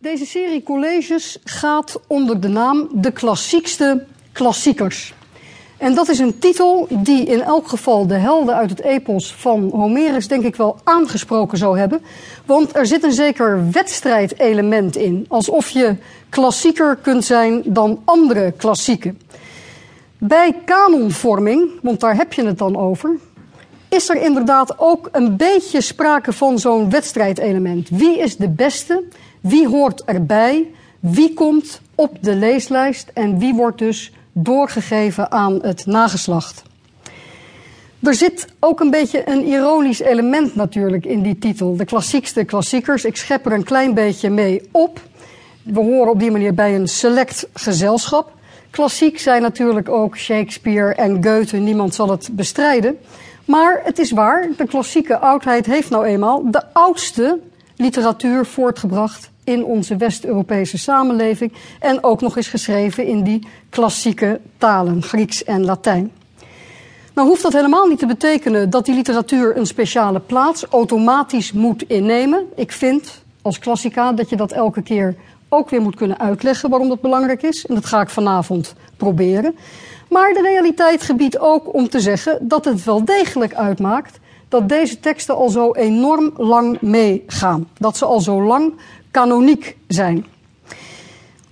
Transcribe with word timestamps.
Deze 0.00 0.26
serie 0.26 0.62
colleges 0.62 1.38
gaat 1.44 2.00
onder 2.06 2.40
de 2.40 2.48
naam 2.48 2.88
De 2.92 3.10
Klassiekste 3.10 4.04
Klassiekers. 4.32 5.14
En 5.76 5.94
dat 5.94 6.08
is 6.08 6.18
een 6.18 6.38
titel 6.38 6.86
die 6.90 7.24
in 7.24 7.42
elk 7.42 7.68
geval 7.68 8.06
de 8.06 8.14
helden 8.14 8.54
uit 8.54 8.70
het 8.70 8.82
epos 8.82 9.34
van 9.34 9.70
Homerus 9.72 10.28
denk 10.28 10.44
ik 10.44 10.56
wel 10.56 10.78
aangesproken 10.84 11.58
zou 11.58 11.78
hebben. 11.78 12.00
Want 12.44 12.76
er 12.76 12.86
zit 12.86 13.02
een 13.02 13.12
zeker 13.12 13.70
wedstrijdelement 13.70 14.96
in. 14.96 15.24
Alsof 15.28 15.68
je 15.68 15.96
klassieker 16.28 16.96
kunt 16.96 17.24
zijn 17.24 17.62
dan 17.64 18.02
andere 18.04 18.52
klassieken. 18.56 19.20
Bij 20.18 20.54
kanonvorming, 20.64 21.70
want 21.82 22.00
daar 22.00 22.16
heb 22.16 22.32
je 22.32 22.44
het 22.44 22.58
dan 22.58 22.76
over, 22.76 23.16
is 23.88 24.08
er 24.08 24.22
inderdaad 24.22 24.78
ook 24.78 25.08
een 25.12 25.36
beetje 25.36 25.80
sprake 25.80 26.32
van 26.32 26.58
zo'n 26.58 26.90
wedstrijdelement. 26.90 27.88
Wie 27.88 28.18
is 28.18 28.36
de 28.36 28.48
beste? 28.48 29.02
Wie 29.40 29.68
hoort 29.68 30.04
erbij? 30.04 30.70
Wie 31.00 31.34
komt 31.34 31.80
op 31.94 32.16
de 32.20 32.34
leeslijst? 32.34 33.10
En 33.14 33.38
wie 33.38 33.54
wordt 33.54 33.78
dus 33.78 34.12
doorgegeven 34.32 35.30
aan 35.30 35.58
het 35.62 35.86
nageslacht? 35.86 36.62
Er 38.02 38.14
zit 38.14 38.46
ook 38.60 38.80
een 38.80 38.90
beetje 38.90 39.30
een 39.30 39.46
ironisch 39.46 40.00
element 40.00 40.54
natuurlijk 40.54 41.04
in 41.04 41.22
die 41.22 41.38
titel. 41.38 41.76
De 41.76 41.84
klassiekste 41.84 42.44
klassiekers. 42.44 43.04
Ik 43.04 43.16
schep 43.16 43.46
er 43.46 43.52
een 43.52 43.64
klein 43.64 43.94
beetje 43.94 44.30
mee 44.30 44.68
op. 44.70 45.00
We 45.62 45.80
horen 45.80 46.10
op 46.10 46.18
die 46.18 46.30
manier 46.30 46.54
bij 46.54 46.74
een 46.74 46.88
select 46.88 47.48
gezelschap. 47.54 48.32
Klassiek 48.70 49.18
zijn 49.18 49.42
natuurlijk 49.42 49.88
ook 49.88 50.16
Shakespeare 50.16 50.94
en 50.94 51.24
Goethe. 51.24 51.56
Niemand 51.56 51.94
zal 51.94 52.10
het 52.10 52.28
bestrijden. 52.32 52.98
Maar 53.48 53.80
het 53.84 53.98
is 53.98 54.10
waar, 54.10 54.48
de 54.56 54.66
klassieke 54.66 55.18
oudheid 55.18 55.66
heeft 55.66 55.90
nou 55.90 56.04
eenmaal 56.04 56.50
de 56.50 56.62
oudste 56.72 57.38
literatuur 57.76 58.46
voortgebracht 58.46 59.30
in 59.44 59.64
onze 59.64 59.96
West-Europese 59.96 60.78
samenleving 60.78 61.52
en 61.80 62.04
ook 62.04 62.20
nog 62.20 62.36
eens 62.36 62.48
geschreven 62.48 63.06
in 63.06 63.22
die 63.22 63.46
klassieke 63.70 64.40
talen, 64.58 65.02
Grieks 65.02 65.44
en 65.44 65.64
Latijn. 65.64 66.12
Nou 67.14 67.28
hoeft 67.28 67.42
dat 67.42 67.52
helemaal 67.52 67.86
niet 67.86 67.98
te 67.98 68.06
betekenen 68.06 68.70
dat 68.70 68.84
die 68.84 68.94
literatuur 68.94 69.56
een 69.56 69.66
speciale 69.66 70.20
plaats 70.20 70.64
automatisch 70.64 71.52
moet 71.52 71.82
innemen. 71.82 72.44
Ik 72.54 72.72
vind 72.72 73.22
als 73.42 73.58
klassica 73.58 74.12
dat 74.12 74.30
je 74.30 74.36
dat 74.36 74.52
elke 74.52 74.82
keer 74.82 75.14
ook 75.48 75.70
weer 75.70 75.80
moet 75.80 75.96
kunnen 75.96 76.18
uitleggen 76.18 76.70
waarom 76.70 76.88
dat 76.88 77.00
belangrijk 77.00 77.42
is. 77.42 77.66
En 77.66 77.74
dat 77.74 77.86
ga 77.86 78.00
ik 78.00 78.08
vanavond 78.08 78.74
proberen. 78.96 79.56
Maar 80.08 80.32
de 80.32 80.42
realiteit 80.42 81.02
gebiedt 81.02 81.38
ook 81.38 81.74
om 81.74 81.88
te 81.88 82.00
zeggen 82.00 82.48
dat 82.48 82.64
het 82.64 82.84
wel 82.84 83.04
degelijk 83.04 83.54
uitmaakt 83.54 84.18
dat 84.48 84.68
deze 84.68 85.00
teksten 85.00 85.36
al 85.36 85.48
zo 85.48 85.72
enorm 85.72 86.32
lang 86.36 86.80
meegaan. 86.80 87.68
Dat 87.78 87.96
ze 87.96 88.04
al 88.04 88.20
zo 88.20 88.42
lang 88.42 88.72
kanoniek 89.10 89.76
zijn. 89.88 90.26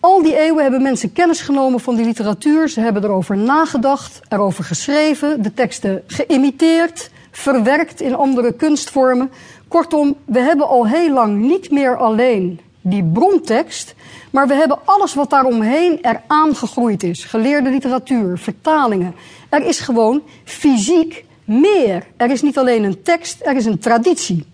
Al 0.01 0.23
die 0.23 0.39
eeuwen 0.39 0.63
hebben 0.63 0.83
mensen 0.83 1.13
kennis 1.13 1.41
genomen 1.41 1.81
van 1.81 1.97
die 1.97 2.05
literatuur. 2.05 2.69
Ze 2.69 2.81
hebben 2.81 3.05
erover 3.05 3.37
nagedacht, 3.37 4.21
erover 4.29 4.65
geschreven, 4.65 5.43
de 5.43 5.55
teksten 5.55 6.03
geïmiteerd, 6.07 7.11
verwerkt 7.31 8.01
in 8.01 8.15
andere 8.15 8.53
kunstvormen. 8.53 9.31
Kortom, 9.69 10.17
we 10.25 10.41
hebben 10.41 10.69
al 10.69 10.87
heel 10.87 11.13
lang 11.13 11.41
niet 11.41 11.71
meer 11.71 11.97
alleen 11.97 12.61
die 12.89 13.05
brontekst, 13.05 13.95
maar 14.31 14.49
we 14.49 14.55
hebben 14.55 14.79
alles 14.85 15.15
wat 15.15 15.31
daaromheen 15.31 15.99
eraan 16.03 16.57
gegroeid 16.57 17.03
is. 17.03 17.25
Geleerde 17.25 17.71
literatuur, 17.71 18.39
vertalingen. 18.39 19.15
Er 19.49 19.67
is 19.67 19.81
gewoon 19.81 20.23
fysiek 20.45 21.25
meer. 21.45 22.07
Er 22.17 22.31
is 22.31 22.43
niet 22.43 22.59
alleen 22.59 22.85
een 22.85 23.03
tekst, 23.03 23.41
er 23.47 23.57
is 23.57 23.65
een 23.65 23.79
traditie. 23.79 24.47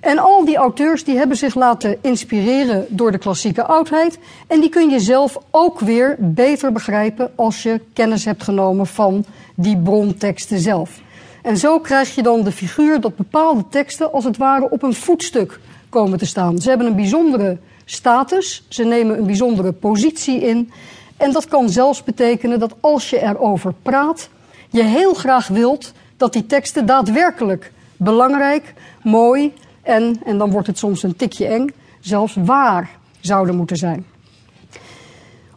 En 0.00 0.18
al 0.18 0.44
die 0.44 0.56
auteurs 0.56 1.04
die 1.04 1.16
hebben 1.16 1.36
zich 1.36 1.54
laten 1.54 1.98
inspireren 2.00 2.86
door 2.88 3.12
de 3.12 3.18
klassieke 3.18 3.64
oudheid. 3.64 4.18
En 4.46 4.60
die 4.60 4.68
kun 4.68 4.90
je 4.90 5.00
zelf 5.00 5.38
ook 5.50 5.80
weer 5.80 6.16
beter 6.18 6.72
begrijpen 6.72 7.32
als 7.34 7.62
je 7.62 7.80
kennis 7.92 8.24
hebt 8.24 8.42
genomen 8.42 8.86
van 8.86 9.24
die 9.54 9.76
bronteksten 9.76 10.58
zelf. 10.58 11.00
En 11.42 11.56
zo 11.56 11.78
krijg 11.78 12.14
je 12.14 12.22
dan 12.22 12.42
de 12.42 12.52
figuur 12.52 13.00
dat 13.00 13.16
bepaalde 13.16 13.64
teksten 13.70 14.12
als 14.12 14.24
het 14.24 14.36
ware 14.36 14.70
op 14.70 14.82
een 14.82 14.94
voetstuk 14.94 15.60
komen 15.92 16.18
te 16.18 16.26
staan. 16.26 16.58
Ze 16.58 16.68
hebben 16.68 16.86
een 16.86 16.96
bijzondere 16.96 17.58
status, 17.84 18.66
ze 18.68 18.84
nemen 18.84 19.18
een 19.18 19.26
bijzondere 19.26 19.72
positie 19.72 20.40
in. 20.40 20.70
En 21.16 21.32
dat 21.32 21.48
kan 21.48 21.68
zelfs 21.68 22.04
betekenen 22.04 22.58
dat 22.58 22.74
als 22.80 23.10
je 23.10 23.22
erover 23.22 23.74
praat, 23.82 24.28
je 24.70 24.82
heel 24.82 25.14
graag 25.14 25.48
wilt 25.48 25.92
dat 26.16 26.32
die 26.32 26.46
teksten 26.46 26.86
daadwerkelijk 26.86 27.72
belangrijk, 27.96 28.74
mooi 29.02 29.52
en, 29.82 30.20
en 30.24 30.38
dan 30.38 30.50
wordt 30.50 30.66
het 30.66 30.78
soms 30.78 31.02
een 31.02 31.16
tikje 31.16 31.46
eng, 31.46 31.66
zelfs 32.00 32.36
waar 32.44 32.90
zouden 33.20 33.56
moeten 33.56 33.76
zijn. 33.76 34.06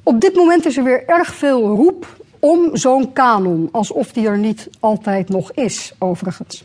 Op 0.04 0.22
dit 0.22 0.36
moment 0.36 0.66
is 0.66 0.78
er 0.78 0.84
weer 0.84 1.08
erg 1.08 1.36
veel 1.36 1.76
roep 1.76 2.24
om 2.40 2.70
zo'n 2.78 3.14
kanon, 3.14 3.70
alsof 3.72 4.12
die 4.12 4.28
er 4.28 4.38
niet 4.38 4.70
altijd 4.80 5.30
nog 5.30 5.52
is, 5.52 5.94
overigens. 6.00 6.64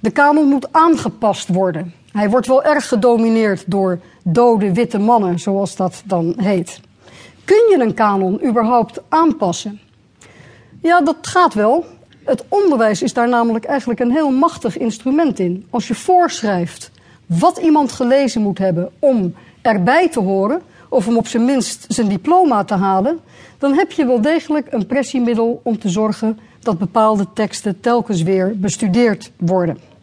De 0.00 0.10
kanon 0.10 0.48
moet 0.48 0.72
aangepast 0.72 1.48
worden. 1.48 1.94
Hij 2.16 2.30
wordt 2.30 2.46
wel 2.46 2.64
erg 2.64 2.88
gedomineerd 2.88 3.64
door 3.66 3.98
dode 4.24 4.72
witte 4.72 4.98
mannen, 4.98 5.38
zoals 5.38 5.76
dat 5.76 6.02
dan 6.04 6.34
heet. 6.36 6.80
Kun 7.44 7.66
je 7.70 7.76
een 7.80 7.94
kanon 7.94 8.44
überhaupt 8.44 9.00
aanpassen? 9.08 9.80
Ja, 10.82 11.00
dat 11.00 11.16
gaat 11.20 11.54
wel. 11.54 11.84
Het 12.24 12.44
onderwijs 12.48 13.02
is 13.02 13.12
daar 13.12 13.28
namelijk 13.28 13.64
eigenlijk 13.64 14.00
een 14.00 14.10
heel 14.10 14.30
machtig 14.30 14.78
instrument 14.78 15.38
in. 15.38 15.66
Als 15.70 15.88
je 15.88 15.94
voorschrijft 15.94 16.90
wat 17.26 17.58
iemand 17.58 17.92
gelezen 17.92 18.42
moet 18.42 18.58
hebben 18.58 18.90
om 18.98 19.34
erbij 19.62 20.08
te 20.08 20.20
horen, 20.20 20.62
of 20.88 21.06
om 21.06 21.16
op 21.16 21.26
zijn 21.26 21.44
minst 21.44 21.84
zijn 21.88 22.08
diploma 22.08 22.64
te 22.64 22.74
halen, 22.74 23.20
dan 23.58 23.72
heb 23.72 23.92
je 23.92 24.06
wel 24.06 24.20
degelijk 24.20 24.72
een 24.72 24.86
pressiemiddel 24.86 25.60
om 25.64 25.78
te 25.78 25.88
zorgen 25.88 26.38
dat 26.60 26.78
bepaalde 26.78 27.26
teksten 27.34 27.80
telkens 27.80 28.22
weer 28.22 28.52
bestudeerd 28.58 29.30
worden. 29.36 29.95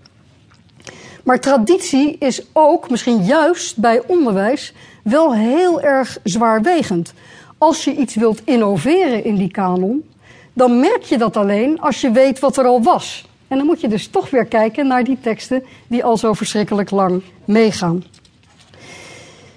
Maar 1.24 1.40
traditie 1.40 2.16
is 2.20 2.42
ook, 2.54 2.90
misschien 2.90 3.24
juist 3.24 3.78
bij 3.78 4.02
onderwijs, 4.08 4.74
wel 5.04 5.34
heel 5.34 5.82
erg 5.82 6.18
zwaarwegend. 6.24 7.14
Als 7.58 7.84
je 7.84 7.96
iets 7.96 8.16
wilt 8.16 8.42
innoveren 8.44 9.24
in 9.24 9.36
die 9.36 9.52
kanon, 9.52 10.10
dan 10.54 10.80
merk 10.80 11.04
je 11.04 11.18
dat 11.18 11.38
alleen 11.38 11.82
als 11.82 12.02
je 12.02 12.12
weet 12.12 12.40
wat 12.40 12.58
er 12.58 12.66
al 12.66 12.82
was. 12.82 13.28
En 13.48 13.58
dan 13.58 13.66
moet 13.66 13.82
je 13.82 13.88
dus 13.88 14.08
toch 14.08 14.30
weer 14.30 14.46
kijken 14.46 14.88
naar 14.88 15.04
die 15.04 15.18
teksten 15.22 15.64
die 15.88 16.04
al 16.04 16.18
zo 16.18 16.34
verschrikkelijk 16.34 16.92
lang 16.92 17.22
meegaan. 17.46 18.04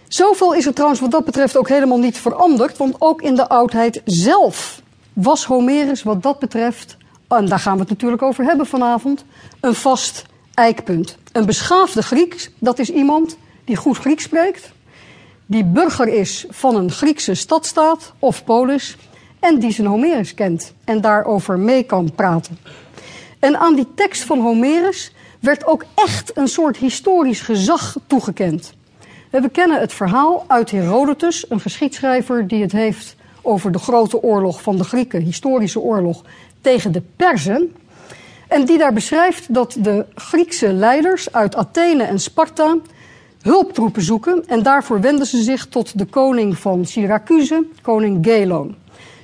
Zoveel 0.09 0.54
is 0.54 0.66
er 0.66 0.75
trouwens 0.75 1.00
wat 1.00 1.10
dat 1.10 1.25
betreft 1.25 1.56
ook 1.56 1.69
helemaal 1.69 1.98
niet 1.98 2.19
veranderd, 2.19 2.77
want 2.77 2.94
ook 2.98 3.22
in 3.22 3.34
de 3.34 3.48
oudheid 3.48 4.03
zelf 4.04 4.83
was 5.12 5.44
Homerus 5.44 6.03
wat 6.03 6.22
dat 6.22 6.38
betreft, 6.38 6.97
en 7.28 7.47
daar 7.47 7.59
gaan 7.59 7.75
we 7.75 7.81
het 7.81 7.88
natuurlijk 7.88 8.22
over 8.22 8.44
hebben 8.44 8.66
vanavond, 8.66 9.25
een 9.60 9.75
vast 9.75 10.25
eikpunt. 10.54 11.19
Een 11.37 11.47
beschaafde 11.47 12.03
Griek, 12.03 12.51
dat 12.59 12.79
is 12.79 12.91
iemand 12.91 13.37
die 13.65 13.77
goed 13.77 13.97
Grieks 13.97 14.23
spreekt, 14.23 14.73
die 15.47 15.65
burger 15.65 16.09
is 16.09 16.47
van 16.51 16.77
een 16.77 16.91
Griekse 16.91 17.35
stadstaat 17.35 18.13
of 18.19 18.45
polis 18.45 18.97
en 19.41 19.59
die 19.59 19.73
zijn 19.73 19.87
Homerus 19.87 20.35
kent 20.35 20.73
en 20.85 21.01
daarover 21.01 21.59
mee 21.59 21.83
kan 21.83 22.13
praten. 22.15 22.59
En 23.39 23.59
aan 23.59 23.75
die 23.75 23.87
tekst 23.95 24.23
van 24.23 24.41
Homerus 24.41 25.13
werd 25.41 25.67
ook 25.67 25.85
echt 25.95 26.37
een 26.37 26.49
soort 26.49 26.77
historisch 26.77 27.41
gezag 27.41 27.97
toegekend. 28.07 28.73
We 29.31 29.49
kennen 29.49 29.81
het 29.81 29.93
verhaal 29.93 30.45
uit 30.47 30.71
Herodotus, 30.71 31.51
een 31.51 31.61
geschiedschrijver 31.61 32.49
die 32.49 32.63
het 32.63 32.73
heeft 32.73 33.17
over 33.43 33.73
de 33.73 33.79
grote 33.79 34.23
oorlog 34.23 34.63
van 34.63 34.77
de 34.77 34.85
Grieken, 34.85 35.23
historische 35.23 35.81
oorlog 35.81 36.23
tegen 36.61 36.93
de 36.93 37.03
Perzen. 37.17 37.75
En 38.49 38.65
die 38.65 38.79
daar 38.79 38.93
beschrijft 38.93 39.55
dat 39.55 39.77
de 39.79 40.05
Griekse 40.15 40.73
leiders 40.73 41.33
uit 41.33 41.57
Athene 41.57 42.03
en 42.03 42.19
Sparta 42.19 42.77
hulptroepen 43.41 44.03
zoeken. 44.03 44.45
En 44.47 44.62
daarvoor 44.62 45.01
wenden 45.01 45.27
ze 45.27 45.43
zich 45.43 45.67
tot 45.67 45.98
de 45.98 46.04
koning 46.04 46.59
van 46.59 46.84
Syracuse, 46.84 47.66
koning 47.83 48.27
Gelon. 48.27 48.77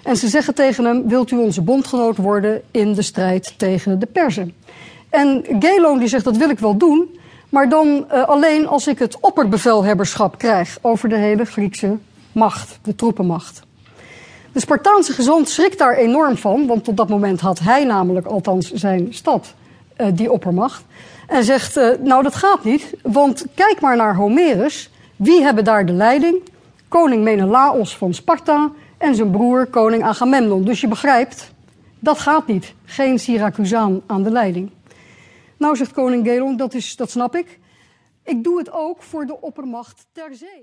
En 0.03 0.17
ze 0.17 0.29
zeggen 0.29 0.55
tegen 0.55 0.85
hem: 0.85 1.09
Wilt 1.09 1.31
u 1.31 1.37
onze 1.37 1.63
bondgenoot 1.63 2.17
worden 2.17 2.63
in 2.71 2.93
de 2.93 3.03
strijd 3.03 3.55
tegen 3.57 3.99
de 3.99 4.07
Perzen? 4.07 4.55
En 5.11 5.45
Gelon 5.59 5.99
die 5.99 6.09
zegt: 6.09 6.25
Dat 6.25 6.37
wil 6.37 6.51
ik 6.51 6.59
wel 6.59 6.77
doen, 6.77 7.19
maar 7.49 7.69
dan 7.69 8.07
uh, 8.13 8.29
alleen 8.29 8.67
als 8.67 8.87
ik 8.87 8.99
het 8.99 9.21
opperbevelhebberschap 9.21 10.39
krijg 10.39 10.79
over 10.81 11.09
de 11.09 11.17
hele 11.17 11.45
Griekse 11.45 11.99
macht, 12.33 12.79
de 12.83 12.95
troepenmacht. 12.95 13.63
De 14.53 14.61
Spartaanse 14.61 15.13
gezant 15.13 15.49
schrikt 15.49 15.79
daar 15.79 15.97
enorm 15.97 16.37
van, 16.37 16.67
want 16.67 16.85
tot 16.85 16.97
dat 16.97 17.09
moment 17.09 17.41
had 17.41 17.59
hij 17.59 17.85
namelijk 17.85 18.27
althans 18.27 18.73
zijn 18.73 19.15
stad, 19.15 19.55
uh, 20.01 20.07
die 20.15 20.33
oppermacht. 20.33 20.85
En 21.27 21.45
zegt, 21.45 21.77
uh, 21.77 21.89
nou 22.01 22.23
dat 22.23 22.35
gaat 22.35 22.65
niet, 22.65 22.95
want 23.03 23.47
kijk 23.55 23.81
maar 23.81 23.97
naar 23.97 24.17
Homerus. 24.17 24.91
Wie 25.17 25.43
hebben 25.43 25.65
daar 25.65 25.87
de 25.87 25.93
leiding? 25.93 26.43
Koning 26.89 27.23
Menelaos 27.23 27.97
van 27.97 28.15
Sparta 28.15 28.71
en 28.99 29.15
zijn 29.15 29.31
broer 29.31 29.67
koning 29.67 30.03
Agamemnon. 30.03 30.65
Dus 30.65 30.81
je 30.81 30.89
begrijpt, 30.89 31.53
dat 31.99 32.19
gaat 32.19 32.47
niet. 32.47 32.75
Geen 32.85 33.19
Syracusaan 33.19 34.03
aan 34.07 34.23
de 34.23 34.31
leiding. 34.31 34.71
Nou, 35.57 35.77
zegt 35.77 35.93
koning 35.93 36.27
Gelon, 36.27 36.57
dat, 36.57 36.75
is, 36.75 36.97
dat 36.97 37.11
snap 37.11 37.37
ik. 37.37 37.59
Ik 38.25 38.45
doe 38.45 38.59
het 38.59 38.73
ook 38.73 39.03
voor 39.03 39.27
de 39.27 39.41
oppermacht 39.41 40.07
ter 40.13 40.35
zee. 40.35 40.49